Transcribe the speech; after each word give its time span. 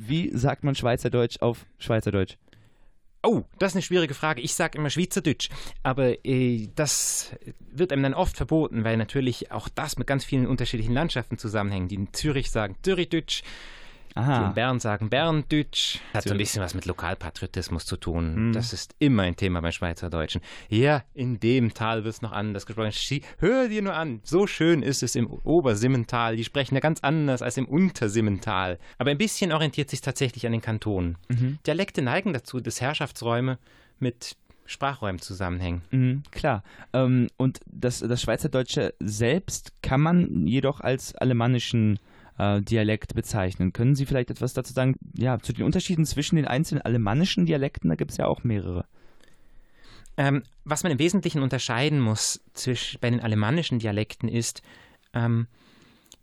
Wie 0.00 0.30
sagt 0.36 0.64
man 0.64 0.74
Schweizerdeutsch 0.74 1.40
auf 1.40 1.66
Schweizerdeutsch? 1.78 2.36
Oh, 3.22 3.42
das 3.58 3.72
ist 3.72 3.76
eine 3.76 3.82
schwierige 3.82 4.14
Frage. 4.14 4.40
Ich 4.40 4.54
sage 4.54 4.78
immer 4.78 4.88
Schweizerdeutsch, 4.88 5.50
aber 5.82 6.24
äh, 6.24 6.68
das 6.74 7.34
wird 7.70 7.92
einem 7.92 8.02
dann 8.02 8.14
oft 8.14 8.36
verboten, 8.36 8.82
weil 8.82 8.96
natürlich 8.96 9.52
auch 9.52 9.68
das 9.68 9.98
mit 9.98 10.06
ganz 10.06 10.24
vielen 10.24 10.46
unterschiedlichen 10.46 10.94
Landschaften 10.94 11.36
zusammenhängt. 11.36 11.90
Die 11.90 11.96
in 11.96 12.14
Zürich 12.14 12.50
sagen 12.50 12.76
Zürichdeutsch, 12.82 13.42
Aha. 14.14 14.38
Die 14.38 14.44
in 14.46 14.54
Bern 14.54 14.80
sagen 14.80 15.10
Berndeutsch. 15.10 15.98
Hat 16.14 16.24
so 16.24 16.30
ein 16.30 16.38
bisschen 16.38 16.62
was 16.62 16.74
mit 16.74 16.86
Lokalpatriotismus 16.86 17.86
zu 17.86 17.96
tun. 17.96 18.48
Mhm. 18.48 18.52
Das 18.52 18.72
ist 18.72 18.94
immer 18.98 19.22
ein 19.22 19.36
Thema 19.36 19.60
bei 19.60 19.72
Schweizerdeutschen. 19.72 20.40
Ja, 20.68 21.02
in 21.14 21.40
dem 21.40 21.74
Tal 21.74 22.04
wird 22.04 22.14
es 22.14 22.22
noch 22.22 22.32
anders 22.32 22.66
gesprochen. 22.66 22.92
Hör 23.38 23.68
dir 23.68 23.82
nur 23.82 23.94
an, 23.94 24.20
so 24.24 24.46
schön 24.46 24.82
ist 24.82 25.02
es 25.02 25.14
im 25.14 25.28
Obersimmental. 25.28 26.36
Die 26.36 26.44
sprechen 26.44 26.74
ja 26.74 26.80
ganz 26.80 27.00
anders 27.00 27.42
als 27.42 27.56
im 27.56 27.66
Untersimmental. 27.66 28.78
Aber 28.98 29.10
ein 29.10 29.18
bisschen 29.18 29.52
orientiert 29.52 29.90
sich 29.90 30.00
tatsächlich 30.00 30.46
an 30.46 30.52
den 30.52 30.62
Kantonen. 30.62 31.16
Mhm. 31.28 31.58
Dialekte 31.66 32.02
neigen 32.02 32.32
dazu, 32.32 32.60
dass 32.60 32.80
Herrschaftsräume 32.80 33.58
mit 33.98 34.36
Sprachräumen 34.70 35.20
zusammenhängen. 35.20 35.82
Mhm, 35.90 36.22
klar. 36.30 36.62
Ähm, 36.92 37.26
und 37.36 37.58
das, 37.66 37.98
das 37.98 38.22
Schweizerdeutsche 38.22 38.94
selbst 39.00 39.72
kann 39.82 40.00
man 40.00 40.46
jedoch 40.46 40.80
als 40.80 41.14
alemannischen 41.16 41.98
äh, 42.40 42.62
Dialekt 42.62 43.14
bezeichnen. 43.14 43.72
Können 43.72 43.94
Sie 43.94 44.06
vielleicht 44.06 44.30
etwas 44.30 44.54
dazu 44.54 44.72
sagen, 44.72 44.96
ja, 45.14 45.38
zu 45.38 45.52
den 45.52 45.64
Unterschieden 45.64 46.06
zwischen 46.06 46.36
den 46.36 46.46
einzelnen 46.46 46.82
alemannischen 46.82 47.44
Dialekten? 47.44 47.90
Da 47.90 47.96
gibt 47.96 48.12
es 48.12 48.16
ja 48.16 48.26
auch 48.26 48.44
mehrere. 48.44 48.86
Ähm, 50.16 50.42
was 50.64 50.82
man 50.82 50.92
im 50.92 50.98
Wesentlichen 50.98 51.42
unterscheiden 51.42 52.00
muss 52.00 52.42
zwischen, 52.54 52.98
bei 53.00 53.10
den 53.10 53.20
alemannischen 53.20 53.78
Dialekten 53.78 54.28
ist 54.28 54.62
ähm, 55.12 55.46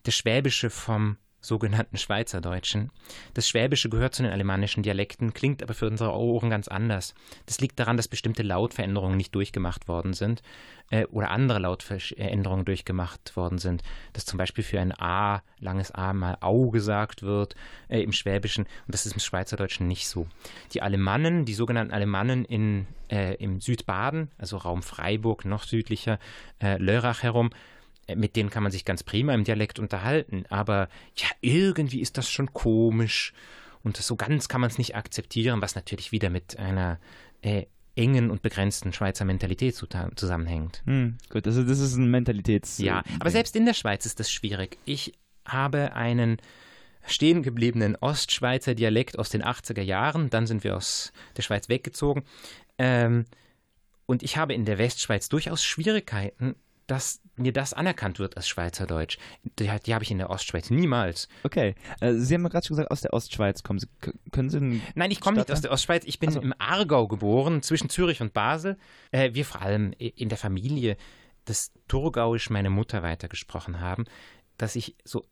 das 0.04 0.16
Schwäbische 0.16 0.70
vom 0.70 1.18
sogenannten 1.48 1.98
Schweizerdeutschen. 1.98 2.92
Das 3.34 3.48
Schwäbische 3.48 3.90
gehört 3.90 4.14
zu 4.14 4.24
den 4.24 4.32
alemannischen 4.32 4.84
Dialekten, 4.84 5.34
klingt 5.34 5.64
aber 5.64 5.74
für 5.74 5.88
unsere 5.88 6.14
Ohren 6.14 6.50
ganz 6.50 6.68
anders. 6.68 7.16
Das 7.46 7.60
liegt 7.60 7.80
daran, 7.80 7.98
dass 7.98 8.08
bestimmte 8.08 8.44
Lautveränderungen 8.44 9.18
nicht 9.18 9.34
durchgemacht 9.34 9.88
worden 9.88 10.14
sind 10.14 10.44
äh, 10.92 11.06
oder 11.06 11.32
andere 11.32 11.60
Lautveränderungen 11.60 12.66
durchgemacht 12.66 13.36
worden 13.36 13.58
sind. 13.58 13.82
Dass 14.14 14.26
zum 14.26 14.38
Beispiel 14.38 14.64
für 14.64 14.80
ein 14.80 14.94
A, 15.00 15.42
langes 15.60 15.92
A 15.92 16.14
mal 16.14 16.38
Au 16.42 16.70
gesagt 16.70 17.24
wird 17.24 17.56
äh, 17.88 18.02
im 18.02 18.12
Schwäbischen 18.12 18.66
und 18.66 18.94
das 18.94 19.06
ist 19.06 19.14
im 19.14 19.20
Schweizerdeutschen 19.20 19.88
nicht 19.88 20.08
so. 20.08 20.28
Die 20.74 20.82
Alemannen, 20.82 21.46
die 21.46 21.54
sogenannten 21.54 21.94
Alemannen 21.94 22.46
in, 22.46 22.88
äh, 23.10 23.36
im 23.36 23.62
Südbaden, 23.62 24.30
also 24.38 24.58
Raum 24.58 24.84
Freiburg, 24.84 25.46
noch 25.46 25.64
südlicher, 25.64 26.20
äh, 26.62 26.78
Lörrach 26.78 27.24
herum, 27.24 27.50
mit 28.16 28.36
denen 28.36 28.50
kann 28.50 28.64
man 28.64 28.72
sich 28.72 28.86
ganz 28.86 29.04
prima 29.04 29.34
im 29.34 29.44
Dialekt 29.44 29.80
unterhalten, 29.80 30.46
aber 30.50 30.90
ja, 31.16 31.28
irgendwie 31.42 32.02
ist 32.02 32.18
das 32.18 32.30
schon 32.30 32.54
komisch 32.54 33.34
und 33.84 33.98
so 33.98 34.16
ganz 34.16 34.48
kann 34.48 34.62
man 34.62 34.70
es 34.70 34.78
nicht 34.78 34.96
akzeptieren, 34.96 35.62
was 35.62 35.76
natürlich 35.76 36.12
wieder 36.12 36.30
mit 36.30 36.58
einer 36.58 37.00
äh, 37.42 37.66
engen 37.96 38.30
und 38.30 38.42
begrenzten 38.42 38.94
Schweizer 38.94 39.26
Mentalität 39.26 39.76
zusammenhängt. 40.16 40.84
Hm, 40.86 41.18
gut, 41.30 41.48
also 41.48 41.64
das 41.64 41.80
ist 41.80 41.96
ein 41.96 42.10
Mentalitäts. 42.12 42.78
Ja, 42.78 43.04
aber 43.20 43.32
selbst 43.32 43.56
in 43.56 43.66
der 43.66 43.74
Schweiz 43.74 44.06
ist 44.06 44.20
das 44.20 44.32
schwierig. 44.32 44.78
Ich 44.86 45.14
habe 45.46 45.94
einen 45.94 46.38
stehen 47.08 47.42
gebliebenen 47.42 47.96
Ostschweizer 47.96 48.76
Dialekt 48.76 49.18
aus 49.18 49.30
den 49.30 49.44
80er 49.44 49.82
Jahren, 49.82 50.30
dann 50.30 50.46
sind 50.46 50.64
wir 50.64 50.76
aus 50.76 51.12
der 51.36 51.42
Schweiz 51.42 51.70
weggezogen. 51.70 52.24
Ähm, 52.78 53.26
und 54.06 54.24
ich 54.24 54.38
habe 54.38 54.54
in 54.54 54.66
der 54.66 54.78
Westschweiz 54.78 55.30
durchaus 55.30 55.64
Schwierigkeiten, 55.64 56.56
dass 56.88 57.22
mir 57.36 57.54
das 57.54 57.74
anerkannt 57.74 58.18
wird 58.18 58.38
als 58.38 58.48
Schweizerdeutsch. 58.48 59.18
Die, 59.60 59.70
die 59.86 59.94
habe 59.94 60.04
ich 60.04 60.12
in 60.12 60.18
der 60.18 60.30
Ostschweiz 60.30 60.70
niemals. 60.70 61.28
Okay. 61.44 61.76
Äh, 62.00 62.14
Sie 62.14 62.34
haben 62.34 62.44
gerade 62.44 62.66
schon 62.66 62.76
gesagt, 62.76 62.92
aus 62.92 63.02
der 63.02 63.14
Ostschweiz 63.14 63.62
kommen 63.62 63.80
Sie. 63.80 63.88
Können 64.32 64.50
Sie 64.50 64.82
Nein, 64.96 65.12
ich 65.12 65.20
komme 65.20 65.38
nicht 65.38 65.52
aus 65.52 65.62
der 65.62 65.72
Ostschweiz. 65.72 66.04
Ich 66.06 66.20
bin 66.20 66.30
also. 66.30 66.42
im 66.42 66.54
Aargau 66.58 67.08
geboren, 67.08 67.62
zwischen 67.62 67.90
Zürich 67.90 68.22
und 68.22 68.34
Basel. 68.34 68.78
Äh, 69.12 69.34
wir 69.34 69.46
vor 69.46 69.62
allem 69.62 69.94
in 69.98 70.30
der 70.30 70.38
Familie 70.38 70.98
das 71.46 71.72
Thurgauisch 71.88 72.50
meine 72.50 72.70
Mutter 72.70 73.04
weitergesprochen 73.04 73.80
haben, 73.80 74.06
dass 74.58 74.76
ich 74.76 74.96
so, 75.04 75.24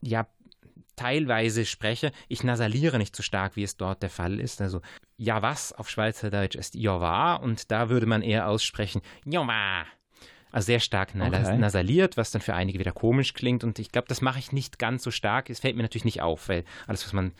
ja, 0.00 0.26
teilweise 0.96 1.66
spreche. 1.66 2.12
Ich 2.28 2.44
nasaliere 2.44 2.98
nicht 2.98 3.14
so 3.14 3.22
stark, 3.22 3.56
wie 3.56 3.62
es 3.62 3.76
dort 3.76 4.02
der 4.02 4.10
Fall 4.10 4.40
ist. 4.40 4.60
Also, 4.60 4.80
ja, 5.16 5.42
was 5.42 5.72
auf 5.72 5.90
Schweizerdeutsch 5.90 6.56
ist 6.56 6.74
ja 6.74 7.00
war 7.00 7.42
und 7.42 7.70
da 7.70 7.88
würde 7.88 8.06
man 8.06 8.22
eher 8.22 8.48
aussprechen, 8.48 9.00
ja, 9.24 9.46
war 9.46 9.86
also 10.54 10.66
sehr 10.66 10.78
stark 10.78 11.14
okay. 11.18 11.58
nasaliert, 11.58 12.16
was 12.16 12.30
dann 12.30 12.40
für 12.40 12.54
einige 12.54 12.78
wieder 12.78 12.92
komisch 12.92 13.34
klingt. 13.34 13.64
Und 13.64 13.80
ich 13.80 13.90
glaube, 13.90 14.06
das 14.06 14.20
mache 14.20 14.38
ich 14.38 14.52
nicht 14.52 14.78
ganz 14.78 15.02
so 15.02 15.10
stark. 15.10 15.50
Es 15.50 15.58
fällt 15.58 15.74
mir 15.74 15.82
natürlich 15.82 16.04
nicht 16.04 16.22
auf, 16.22 16.48
weil 16.48 16.62
alles, 16.86 17.04
was 17.04 17.12
man 17.12 17.32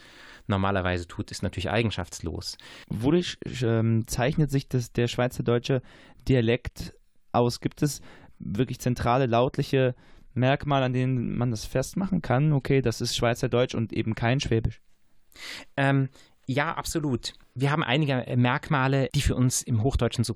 normalerweise 0.49 1.07
tut, 1.07 1.31
ist 1.31 1.45
natürlich 1.45 1.71
eigenschaftslos. 1.71 2.59
Wodurch 2.89 3.39
ähm, 3.63 4.09
zeichnet 4.09 4.51
sich 4.51 4.69
das, 4.69 4.93
der 4.93 5.07
schweizerdeutsche 5.07 5.81
Dialekt 6.27 6.93
aus? 7.31 7.61
Gibt 7.61 7.83
es 7.83 8.01
wirklich 8.41 8.81
zentrale 8.81 9.27
lautliche 9.27 9.95
Merkmale, 10.33 10.87
an 10.87 10.93
denen 10.93 11.39
man 11.39 11.53
das 11.53 11.67
festmachen 11.67 12.21
kann? 12.21 12.53
Okay, 12.53 12.83
das 12.83 13.01
ist 13.01 13.15
Schweizerdeutsch 13.15 13.77
und 13.77 13.93
eben 13.93 14.17
kein 14.17 14.41
Schwäbisch. 14.41 14.81
Ähm, 15.77 16.09
ja, 16.47 16.75
absolut. 16.75 17.35
Wir 17.55 17.71
haben 17.71 17.85
einige 17.85 18.25
Merkmale, 18.37 19.09
die 19.15 19.23
für 19.23 19.37
uns 19.37 19.63
im 19.63 19.85
Hochdeutschen 19.85 20.25
so 20.25 20.35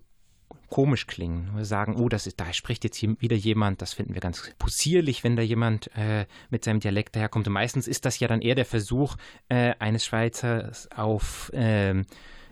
komisch 0.69 1.07
klingen. 1.07 1.51
Wir 1.55 1.65
sagen, 1.65 1.97
oh, 1.97 2.09
das 2.09 2.27
ist, 2.27 2.41
da 2.41 2.53
spricht 2.53 2.85
jetzt 2.85 3.03
wieder 3.03 3.37
jemand, 3.37 3.83
das 3.83 3.93
finden 3.93 4.15
wir 4.15 4.21
ganz 4.21 4.51
possierlich, 4.59 5.25
wenn 5.25 5.37
da 5.37 5.43
jemand 5.43 5.91
äh, 5.97 6.27
mit 6.51 6.65
seinem 6.65 6.81
Dialekt 6.81 7.17
daherkommt. 7.17 7.47
Und 7.47 7.53
meistens 7.55 7.89
ist 7.89 8.05
das 8.05 8.21
ja 8.21 8.29
dann 8.29 8.43
eher 8.43 8.55
der 8.55 8.67
Versuch 8.67 9.17
äh, 9.49 9.75
eines 9.79 10.05
Schweizers 10.05 10.91
auf 10.93 11.53
äh, 11.53 12.05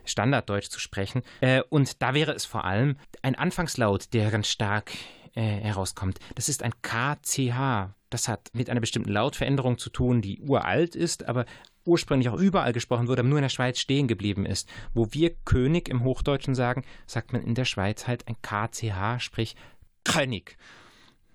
Standarddeutsch 0.04 0.68
zu 0.70 0.80
sprechen. 0.80 1.22
Äh, 1.40 1.62
und 1.68 2.02
da 2.02 2.14
wäre 2.14 2.32
es 2.32 2.44
vor 2.44 2.64
allem 2.64 2.96
ein 3.22 3.34
Anfangslaut, 3.34 4.12
der 4.14 4.30
ganz 4.30 4.48
stark 4.48 4.92
äh, 5.34 5.42
herauskommt. 5.42 6.18
Das 6.34 6.48
ist 6.48 6.62
ein 6.62 6.72
KCH. 6.82 7.90
Das 8.08 8.28
hat 8.28 8.50
mit 8.52 8.70
einer 8.70 8.80
bestimmten 8.80 9.10
Lautveränderung 9.10 9.78
zu 9.78 9.90
tun, 9.90 10.22
die 10.22 10.40
uralt 10.40 10.94
ist, 10.94 11.28
aber 11.28 11.44
ursprünglich 11.86 12.28
auch 12.28 12.38
überall 12.38 12.72
gesprochen 12.72 13.08
wurde, 13.08 13.20
aber 13.20 13.28
nur 13.28 13.38
in 13.38 13.42
der 13.42 13.48
Schweiz 13.48 13.78
stehen 13.78 14.08
geblieben 14.08 14.46
ist. 14.46 14.68
Wo 14.94 15.08
wir 15.12 15.34
König 15.44 15.88
im 15.88 16.04
Hochdeutschen 16.04 16.54
sagen, 16.54 16.84
sagt 17.06 17.32
man 17.32 17.42
in 17.42 17.54
der 17.54 17.64
Schweiz 17.64 18.06
halt 18.06 18.26
ein 18.28 18.36
KCH, 18.42 19.20
sprich 19.22 19.56
König. 20.04 20.56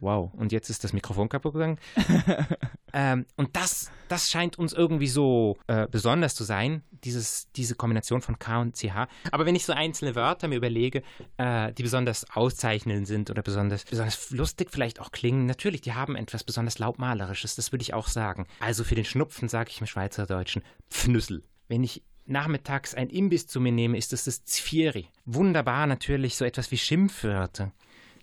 Wow, 0.01 0.31
und 0.33 0.51
jetzt 0.51 0.71
ist 0.71 0.83
das 0.83 0.93
Mikrofon 0.93 1.29
kaputt 1.29 1.53
gegangen. 1.53 1.77
ähm, 2.93 3.27
und 3.37 3.55
das, 3.55 3.91
das 4.07 4.31
scheint 4.31 4.57
uns 4.57 4.73
irgendwie 4.73 5.07
so 5.07 5.59
äh, 5.67 5.87
besonders 5.89 6.33
zu 6.33 6.43
sein, 6.43 6.83
dieses, 7.03 7.51
diese 7.51 7.75
Kombination 7.75 8.21
von 8.21 8.39
K 8.39 8.61
und 8.61 8.75
CH. 8.75 9.07
Aber 9.31 9.45
wenn 9.45 9.55
ich 9.55 9.63
so 9.63 9.73
einzelne 9.73 10.15
Wörter 10.15 10.47
mir 10.47 10.55
überlege, 10.55 11.03
äh, 11.37 11.71
die 11.73 11.83
besonders 11.83 12.25
auszeichnend 12.31 13.05
sind 13.05 13.29
oder 13.29 13.43
besonders, 13.43 13.85
besonders 13.85 14.31
lustig 14.31 14.69
vielleicht 14.71 14.99
auch 14.99 15.11
klingen, 15.11 15.45
natürlich, 15.45 15.81
die 15.81 15.93
haben 15.93 16.15
etwas 16.15 16.43
besonders 16.43 16.79
lautmalerisches, 16.79 17.55
das 17.55 17.71
würde 17.71 17.83
ich 17.83 17.93
auch 17.93 18.07
sagen. 18.07 18.47
Also 18.59 18.83
für 18.83 18.95
den 18.95 19.05
Schnupfen 19.05 19.49
sage 19.49 19.69
ich 19.69 19.81
im 19.81 19.87
Schweizerdeutschen 19.87 20.63
Pfnüssel. 20.89 21.43
Wenn 21.67 21.83
ich 21.83 22.01
nachmittags 22.25 22.95
ein 22.95 23.09
Imbiss 23.09 23.45
zu 23.45 23.61
mir 23.61 23.71
nehme, 23.71 23.99
ist 23.99 24.13
das 24.13 24.23
das 24.23 24.45
Zvieri. 24.45 25.09
Wunderbar 25.25 25.85
natürlich 25.85 26.37
so 26.37 26.45
etwas 26.45 26.71
wie 26.71 26.77
Schimpfwörter. 26.77 27.71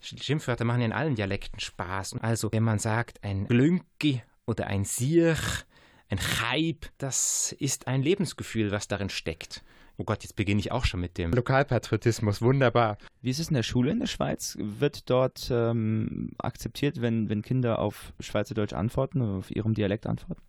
Schimpfwörter 0.01 0.65
machen 0.65 0.83
in 0.83 0.93
allen 0.93 1.15
Dialekten 1.15 1.61
Spaß. 1.61 2.17
Also, 2.21 2.53
wenn 2.53 2.63
man 2.63 2.79
sagt, 2.79 3.23
ein 3.25 3.47
Glünki 3.47 4.23
oder 4.47 4.67
ein 4.67 4.85
Siech, 4.85 5.65
ein 6.09 6.19
Chaib, 6.19 6.87
das 6.99 7.53
ist 7.59 7.87
ein 7.87 8.03
Lebensgefühl, 8.03 8.71
was 8.71 8.89
darin 8.89 9.11
steckt. 9.11 9.63
Oh 10.01 10.05
Gott, 10.05 10.23
jetzt 10.23 10.37
beginne 10.37 10.61
ich 10.61 10.71
auch 10.71 10.85
schon 10.85 11.01
mit 11.01 11.19
dem 11.19 11.33
Lokalpatriotismus. 11.33 12.41
Wunderbar. 12.41 12.99
Wie 13.21 13.31
ist 13.31 13.41
es 13.41 13.49
in 13.49 13.55
der 13.55 13.65
Schule 13.65 13.91
in 13.91 13.99
der 13.99 14.07
Schweiz? 14.07 14.57
Wird 14.61 15.11
dort 15.11 15.49
ähm, 15.51 16.31
akzeptiert, 16.39 17.01
wenn, 17.01 17.29
wenn 17.29 17.43
Kinder 17.43 17.81
auf 17.81 18.13
Schweizerdeutsch 18.21 18.75
antworten 18.75 19.21
oder 19.21 19.39
auf 19.39 19.51
ihrem 19.51 19.75
Dialekt 19.75 20.07
antworten? 20.07 20.43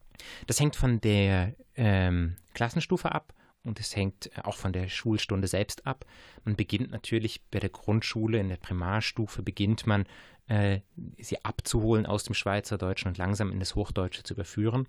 Das 0.46 0.60
hängt 0.60 0.76
von 0.76 1.02
der 1.02 1.56
ähm, 1.76 2.36
Klassenstufe 2.54 3.12
ab 3.12 3.34
und 3.70 3.80
es 3.80 3.96
hängt 3.96 4.32
auch 4.44 4.56
von 4.56 4.74
der 4.74 4.90
Schulstunde 4.90 5.48
selbst 5.48 5.86
ab. 5.86 6.06
Man 6.44 6.56
beginnt 6.56 6.92
natürlich 6.92 7.42
bei 7.52 7.60
der 7.60 7.70
Grundschule, 7.70 8.40
in 8.40 8.50
der 8.50 8.58
Primarstufe 8.58 9.44
beginnt 9.44 9.88
man, 9.88 10.06
äh, 10.48 10.80
sie 11.18 11.44
abzuholen 11.46 12.06
aus 12.06 12.24
dem 12.24 12.34
Schweizerdeutschen 12.34 13.10
und 13.10 13.18
langsam 13.18 13.52
in 13.52 13.60
das 13.60 13.76
Hochdeutsche 13.76 14.24
zu 14.24 14.34
überführen. 14.34 14.88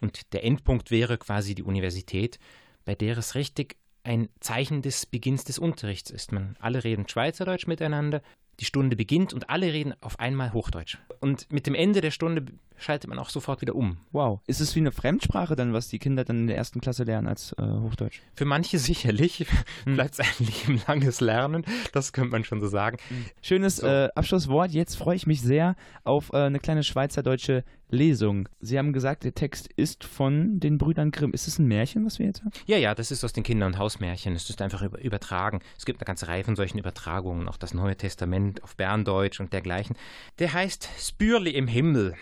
Und 0.00 0.32
der 0.32 0.44
Endpunkt 0.44 0.90
wäre 0.90 1.18
quasi 1.18 1.54
die 1.54 1.64
Universität, 1.64 2.38
bei 2.84 2.94
der 2.94 3.18
es 3.18 3.34
richtig 3.34 3.76
ein 4.04 4.28
Zeichen 4.40 4.82
des 4.82 5.06
Beginns 5.06 5.44
des 5.44 5.58
Unterrichts 5.58 6.10
ist. 6.10 6.32
Man 6.32 6.56
alle 6.60 6.84
reden 6.84 7.08
Schweizerdeutsch 7.08 7.66
miteinander, 7.66 8.22
die 8.60 8.64
Stunde 8.64 8.96
beginnt 8.96 9.32
und 9.32 9.50
alle 9.50 9.72
reden 9.72 9.94
auf 10.00 10.20
einmal 10.20 10.52
Hochdeutsch. 10.52 10.98
Und 11.20 11.52
mit 11.52 11.66
dem 11.66 11.74
Ende 11.74 12.00
der 12.00 12.10
Stunde 12.10 12.46
schaltet 12.82 13.08
man 13.08 13.18
auch 13.18 13.30
sofort 13.30 13.60
wieder 13.60 13.74
um. 13.74 13.98
Wow. 14.12 14.40
Ist 14.46 14.60
es 14.60 14.74
wie 14.74 14.80
eine 14.80 14.92
Fremdsprache 14.92 15.56
dann, 15.56 15.72
was 15.72 15.88
die 15.88 15.98
Kinder 15.98 16.24
dann 16.24 16.40
in 16.40 16.46
der 16.46 16.56
ersten 16.56 16.80
Klasse 16.80 17.04
lernen 17.04 17.28
als 17.28 17.54
äh, 17.58 17.62
Hochdeutsch? 17.62 18.20
Für 18.34 18.44
manche 18.44 18.78
sicherlich. 18.78 19.46
Hm. 19.84 19.94
Bleibt 19.94 20.18
es 20.18 20.20
ein 20.20 20.46
lebenlanges 20.46 21.20
Lernen, 21.20 21.64
das 21.92 22.12
könnte 22.12 22.30
man 22.32 22.44
schon 22.44 22.60
so 22.60 22.68
sagen. 22.68 22.98
Hm. 23.08 23.24
Schönes 23.40 23.76
so. 23.76 23.86
äh, 23.86 24.08
Abschlusswort. 24.14 24.72
Jetzt 24.72 24.96
freue 24.96 25.16
ich 25.16 25.26
mich 25.26 25.40
sehr 25.40 25.76
auf 26.04 26.32
äh, 26.32 26.38
eine 26.38 26.58
kleine 26.58 26.82
schweizerdeutsche 26.82 27.64
Lesung. 27.92 28.48
Sie 28.60 28.78
haben 28.78 28.92
gesagt, 28.92 29.22
der 29.22 29.34
Text 29.34 29.68
ist 29.76 30.04
von 30.04 30.58
den 30.58 30.78
Brüdern 30.78 31.10
Grimm. 31.10 31.32
Ist 31.32 31.46
es 31.46 31.58
ein 31.58 31.66
Märchen, 31.66 32.06
was 32.06 32.18
wir 32.18 32.26
jetzt 32.26 32.40
haben? 32.40 32.50
Ja, 32.66 32.78
ja, 32.78 32.94
das 32.94 33.10
ist 33.10 33.22
aus 33.22 33.34
den 33.34 33.42
Kinder- 33.42 33.66
und 33.66 33.78
Hausmärchen. 33.78 34.34
Es 34.34 34.48
ist 34.48 34.62
einfach 34.62 34.82
übertragen. 34.82 35.60
Es 35.76 35.84
gibt 35.84 36.00
eine 36.00 36.06
ganze 36.06 36.26
Reihe 36.26 36.42
von 36.42 36.56
solchen 36.56 36.78
Übertragungen, 36.78 37.48
auch 37.48 37.58
das 37.58 37.74
Neue 37.74 37.96
Testament 37.96 38.64
auf 38.64 38.76
Berndeutsch 38.76 39.40
und 39.40 39.52
dergleichen. 39.52 39.96
Der 40.38 40.52
heißt 40.54 40.88
Spürli 40.98 41.50
im 41.50 41.68
Himmel. 41.68 42.14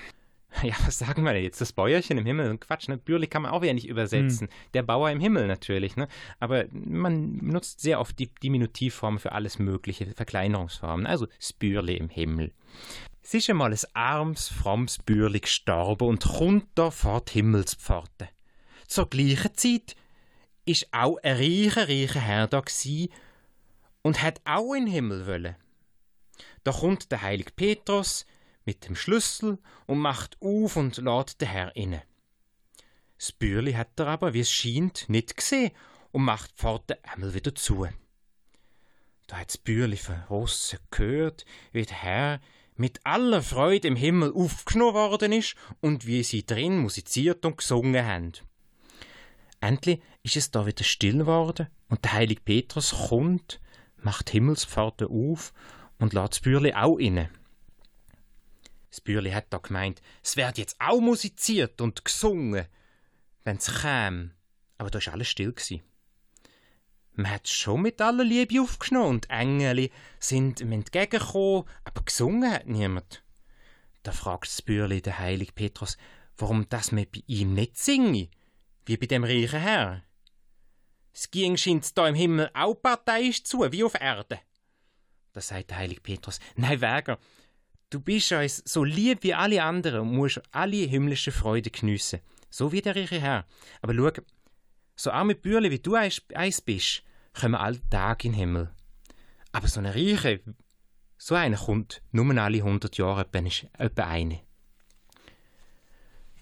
Ja, 0.62 0.74
was 0.84 0.98
sagen 0.98 1.22
wir 1.22 1.32
denn 1.32 1.42
jetzt? 1.42 1.60
Das 1.60 1.72
Bäuerchen 1.72 2.18
im 2.18 2.26
Himmel? 2.26 2.58
Quatsch, 2.58 2.88
ne? 2.88 2.98
Bürli 2.98 3.26
kann 3.26 3.42
man 3.42 3.52
auch 3.52 3.62
wieder 3.62 3.72
nicht 3.72 3.88
übersetzen. 3.88 4.48
Hm. 4.48 4.54
Der 4.74 4.82
Bauer 4.82 5.10
im 5.10 5.20
Himmel 5.20 5.46
natürlich, 5.46 5.96
ne? 5.96 6.08
Aber 6.38 6.64
man 6.72 7.36
nutzt 7.36 7.80
sehr 7.80 8.00
oft 8.00 8.18
die 8.18 8.34
Diminutivformen 8.34 9.20
für 9.20 9.32
alles 9.32 9.58
mögliche, 9.58 10.06
Verkleinerungsformen. 10.06 11.06
Also 11.06 11.28
Spürli 11.38 11.96
im 11.96 12.08
Himmel. 12.08 12.52
Es 13.22 13.34
ist 13.34 13.50
einmal 13.50 13.72
ein 13.72 13.78
armes, 13.94 14.48
frommes 14.48 14.98
Bürli 14.98 15.40
gestorben 15.40 16.08
und 16.08 16.24
vor 16.24 17.20
die 17.24 17.32
Himmelspforte. 17.32 18.28
Zur 18.86 19.08
gleichen 19.08 19.54
Zeit 19.54 19.94
ist 20.64 20.88
auch 20.92 21.16
ein 21.22 21.36
reicher, 21.36 21.88
reicher 21.88 22.20
Herr 22.20 22.48
da 22.48 22.62
und 24.02 24.22
hat 24.22 24.40
auch 24.44 24.74
in 24.74 24.86
den 24.86 24.94
Himmel 24.94 25.26
wollen. 25.26 25.56
Da 26.64 26.72
kommt 26.72 27.12
der 27.12 27.22
heilige 27.22 27.52
Petrus 27.52 28.26
mit 28.64 28.88
dem 28.88 28.96
Schlüssel 28.96 29.58
und 29.86 29.98
macht 29.98 30.36
auf 30.40 30.76
und 30.76 30.98
lädt 30.98 31.40
den 31.40 31.48
Herr 31.48 31.74
inne. 31.76 32.02
Das 33.18 33.32
Bürli 33.32 33.74
hat 33.74 33.98
er 33.98 34.06
aber, 34.06 34.32
wie 34.32 34.40
es 34.40 34.50
scheint, 34.50 35.08
nicht 35.08 35.36
gesehen 35.36 35.72
und 36.10 36.24
macht 36.24 36.52
die 36.52 36.56
Pforte 36.56 36.98
einmal 37.04 37.34
wieder 37.34 37.54
zu. 37.54 37.86
Da 39.26 39.36
hat 39.36 39.48
das 39.48 39.58
Bürli 39.58 39.96
von 39.96 40.22
Rossen 40.30 40.78
gehört, 40.90 41.44
wie 41.72 41.84
der 41.84 41.96
Herr 41.96 42.40
mit 42.76 43.00
aller 43.04 43.42
Freude 43.42 43.88
im 43.88 43.96
Himmel 43.96 44.32
aufgenommen 44.32 44.94
worden 44.94 45.32
ist 45.32 45.54
und 45.80 46.06
wie 46.06 46.22
sie 46.22 46.46
drin 46.46 46.78
musiziert 46.78 47.44
und 47.44 47.58
gesungen 47.58 48.04
haben. 48.04 48.32
Endlich 49.60 50.00
ist 50.22 50.36
es 50.36 50.50
da 50.50 50.66
wieder 50.66 50.84
still 50.84 51.18
geworden 51.18 51.68
und 51.90 52.04
der 52.04 52.14
heilige 52.14 52.40
Petrus 52.40 53.08
kommt, 53.08 53.60
macht 53.98 54.30
Himmelspforte 54.30 55.08
auf 55.08 55.52
und 55.98 56.14
lässt 56.14 56.32
das 56.32 56.40
Bürli 56.40 56.72
auch 56.72 56.96
inne. 56.96 57.28
Das 58.90 59.00
Bürli 59.00 59.30
hat 59.30 59.46
da 59.50 59.58
gemeint, 59.58 60.02
es 60.22 60.36
wird 60.36 60.58
jetzt 60.58 60.76
auch 60.80 61.00
musiziert 61.00 61.80
und 61.80 62.04
gesungen, 62.04 62.66
wenn's 63.44 63.82
käme. 63.82 64.32
Aber 64.78 64.90
da 64.90 64.98
war 65.04 65.12
alles 65.12 65.28
still. 65.28 65.52
Gewesen. 65.52 65.82
Man 67.12 67.30
hat 67.30 67.48
schon 67.48 67.82
mit 67.82 68.00
aller 68.00 68.24
Liebe 68.24 68.60
aufgenommen 68.60 69.10
und 69.10 69.30
Engel 69.30 69.90
sind 70.18 70.60
ihm 70.60 70.72
entgegengekommen, 70.72 71.64
aber 71.84 72.02
gesungen 72.02 72.50
hat 72.50 72.66
niemand. 72.66 73.22
Da 74.02 74.12
fragt 74.12 74.46
das 74.46 74.62
Bürli 74.62 75.02
der 75.02 75.18
heilige 75.18 75.52
Petrus, 75.52 75.98
warum 76.38 76.68
das 76.68 76.92
mir 76.92 77.06
bei 77.06 77.22
ihm 77.26 77.54
nicht 77.54 77.76
singe, 77.76 78.28
wie 78.86 78.96
bei 78.96 79.06
dem 79.06 79.24
reichen 79.24 79.60
Herr. 79.60 80.02
Es 81.12 81.30
ging 81.30 81.56
scheint 81.56 81.96
da 81.98 82.08
im 82.08 82.14
Himmel 82.14 82.50
auch 82.54 82.74
parteiisch 82.74 83.44
zu, 83.44 83.70
wie 83.70 83.84
auf 83.84 84.00
Erde. 84.00 84.40
Da 85.32 85.40
sagt 85.40 85.70
der 85.70 85.78
heilige 85.78 86.00
Petrus, 86.00 86.40
nein, 86.56 86.80
Wäger, 86.80 87.18
du 87.90 88.00
bist 88.00 88.32
uns 88.32 88.62
so 88.64 88.84
lieb 88.84 89.22
wie 89.22 89.34
alle 89.34 89.62
anderen 89.62 90.00
und 90.00 90.12
musst 90.12 90.40
alle 90.52 90.76
himmlische 90.76 91.32
Freude 91.32 91.70
geniessen, 91.70 92.20
so 92.48 92.72
wie 92.72 92.80
der 92.80 92.96
reiche 92.96 93.20
Herr. 93.20 93.46
Aber 93.82 93.94
schau, 93.94 94.22
so 94.96 95.10
arme 95.10 95.34
Bürle 95.34 95.70
wie 95.70 95.78
du 95.78 95.94
eins 95.94 96.60
bist, 96.60 97.02
kommen 97.38 97.54
alle 97.54 97.80
Tage 97.90 98.28
in 98.28 98.32
den 98.32 98.38
Himmel. 98.38 98.74
Aber 99.52 99.68
so 99.68 99.80
eine 99.80 99.94
Reiche, 99.94 100.40
so 101.18 101.34
einer 101.34 101.56
kommt 101.56 102.02
nur 102.12 102.36
alle 102.36 102.62
hundert 102.62 102.96
Jahre 102.96 103.26
etwa 103.78 104.04
eine. 104.04 104.40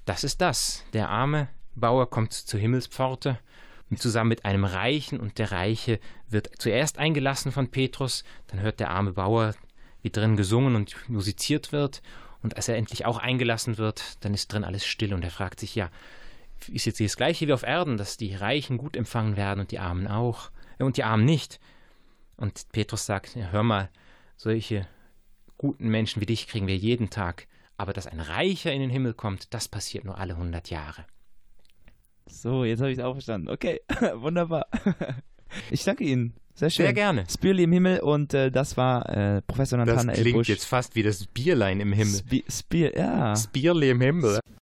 Das 0.05 0.25
ist 0.25 0.41
das. 0.41 0.85
Der 0.93 1.09
arme 1.09 1.49
Bauer 1.75 2.09
kommt 2.09 2.33
zur 2.33 2.61
Himmelspforte 2.61 3.39
zusammen 3.97 4.29
mit 4.29 4.45
einem 4.45 4.65
Reichen 4.65 5.19
und 5.19 5.39
der 5.39 5.51
Reiche 5.51 5.99
wird 6.29 6.51
zuerst 6.59 6.99
eingelassen 6.99 7.53
von 7.53 7.71
Petrus, 7.71 8.23
dann 8.49 8.61
hört 8.61 8.81
der 8.81 8.91
arme 8.91 9.13
Bauer, 9.13 9.55
wie 10.09 10.11
drin 10.11 10.37
gesungen 10.39 10.75
und 10.75 10.97
musiziert 11.09 11.71
wird 11.71 12.01
und 12.43 12.57
als 12.57 12.69
er 12.69 12.77
endlich 12.77 13.05
auch 13.05 13.19
eingelassen 13.19 13.77
wird, 13.77 14.25
dann 14.25 14.33
ist 14.33 14.51
drin 14.51 14.65
alles 14.65 14.87
still 14.87 15.13
und 15.13 15.23
er 15.23 15.31
fragt 15.31 15.61
sich, 15.61 15.75
ja, 15.75 15.91
ist 16.69 16.87
jetzt 16.87 17.01
das 17.01 17.17
gleiche 17.17 17.47
wie 17.47 17.53
auf 17.53 17.63
Erden, 17.63 17.99
dass 17.99 18.17
die 18.17 18.35
Reichen 18.35 18.79
gut 18.79 18.97
empfangen 18.97 19.37
werden 19.37 19.61
und 19.61 19.71
die 19.71 19.79
Armen 19.79 20.09
auch 20.09 20.51
äh, 20.79 20.85
und 20.85 20.97
die 20.97 21.05
Armen 21.05 21.27
nicht? 21.27 21.61
Und 22.37 22.73
Petrus 22.73 23.05
sagt, 23.05 23.37
ja, 23.37 23.51
hör 23.51 23.63
mal, 23.63 23.91
solche 24.37 24.87
guten 25.59 25.89
Menschen 25.89 26.23
wie 26.23 26.27
dich 26.27 26.47
kriegen 26.49 26.67
wir 26.67 26.77
jeden 26.77 27.11
Tag, 27.11 27.47
aber 27.77 27.93
dass 27.93 28.07
ein 28.07 28.21
Reicher 28.21 28.73
in 28.73 28.81
den 28.81 28.91
Himmel 28.91 29.13
kommt, 29.13 29.53
das 29.53 29.69
passiert 29.69 30.05
nur 30.05 30.17
alle 30.17 30.39
hundert 30.39 30.71
Jahre. 30.71 31.05
So, 32.27 32.65
jetzt 32.65 32.81
habe 32.81 32.93
ich 32.93 32.99
es 32.99 33.05
auch 33.05 33.13
verstanden. 33.13 33.51
Okay, 33.51 33.83
wunderbar. 34.15 34.67
Ich 35.71 35.85
danke 35.85 36.05
Ihnen. 36.05 36.35
Sehr 36.59 36.71
schön. 36.71 36.87
Sehr 36.87 36.93
gerne. 36.93 37.25
Spürli 37.31 37.63
im 37.63 37.73
Himmel 37.73 38.01
und 38.01 38.35
äh, 38.35 38.51
das 38.51 38.77
war 38.77 39.09
äh, 39.09 39.43
Professor 39.43 39.79
Nathanael 39.79 40.07
Das 40.09 40.19
klingt 40.19 40.49
jetzt 40.49 40.65
fast 40.65 40.97
wie 40.97 41.05
das 41.05 41.25
Bierlein 41.27 41.79
im 41.79 41.93
Himmel. 41.93 42.17
Sp 42.19 42.43
Spier, 42.51 42.99
ja. 42.99 43.37
Spierli 43.37 43.91
im 43.91 44.01
Himmel. 44.01 44.41